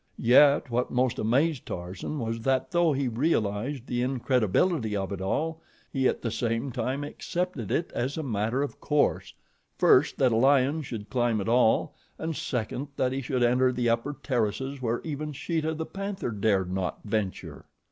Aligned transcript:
Yet 0.17 0.71
what 0.71 0.89
most 0.89 1.19
amazed 1.19 1.67
Tarzan 1.67 2.17
was 2.17 2.39
that 2.41 2.71
though 2.71 2.91
he 2.91 3.07
realized 3.07 3.85
the 3.85 4.01
incredibility 4.01 4.95
of 4.95 5.11
it 5.11 5.21
all, 5.21 5.61
he 5.93 6.07
at 6.07 6.23
the 6.23 6.31
same 6.31 6.71
time 6.71 7.03
accepted 7.03 7.69
it 7.69 7.91
as 7.93 8.17
a 8.17 8.23
matter 8.23 8.63
of 8.63 8.79
course, 8.81 9.35
first 9.77 10.17
that 10.17 10.31
a 10.31 10.35
lion 10.37 10.81
should 10.81 11.11
climb 11.11 11.39
at 11.39 11.47
all 11.47 11.95
and 12.17 12.35
second 12.35 12.87
that 12.95 13.11
he 13.11 13.21
should 13.21 13.43
enter 13.43 13.71
the 13.71 13.89
upper 13.89 14.17
terraces 14.23 14.81
where 14.81 15.01
even 15.03 15.33
Sheeta, 15.33 15.75
the 15.75 15.85
panther, 15.85 16.31
dared 16.31 16.73
not 16.73 17.01
venture. 17.05 17.65